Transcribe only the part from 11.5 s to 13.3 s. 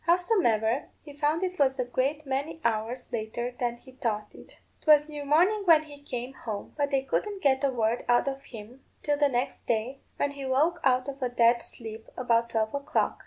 sleep about twelve o'clock."